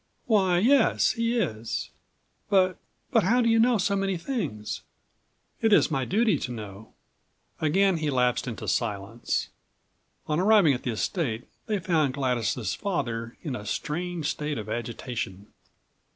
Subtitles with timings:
[0.25, 1.91] "Why, yes, he is;
[2.49, 4.81] but—but how do you know so many things?"
[5.61, 9.49] "It is my duty to know."108 Again he lapsed into silence.
[10.25, 15.53] On arriving at the estate they found Gladys' father in a strange state of agitation.